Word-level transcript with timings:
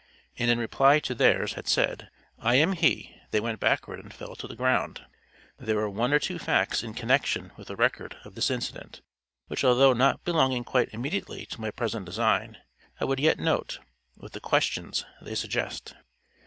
and 0.39 0.49
in 0.49 0.57
reply 0.57 0.97
to 0.99 1.13
theirs, 1.13 1.53
had 1.53 1.67
said 1.67 2.09
"I 2.39 2.55
am 2.55 2.71
he, 2.73 3.15
they 3.29 3.39
went 3.39 3.59
backward 3.59 3.99
and 3.99 4.11
fell 4.11 4.35
to 4.37 4.47
the 4.47 4.55
ground." 4.55 5.05
There 5.59 5.77
are 5.77 5.89
one 5.91 6.11
or 6.11 6.17
two 6.17 6.39
facts 6.39 6.81
in 6.81 6.95
connection 6.95 7.51
with 7.55 7.67
the 7.67 7.75
record 7.75 8.17
of 8.25 8.33
this 8.33 8.49
incident, 8.49 9.03
which 9.45 9.63
although 9.63 9.93
not 9.93 10.23
belonging 10.23 10.63
quite 10.63 10.89
immediately 10.91 11.45
to 11.45 11.61
my 11.61 11.69
present 11.69 12.07
design, 12.07 12.57
I 12.99 13.05
would 13.05 13.19
yet 13.19 13.37
note, 13.37 13.77
with 14.17 14.31
the 14.33 14.39
questions 14.39 15.05
they 15.21 15.35
suggest. 15.35 15.93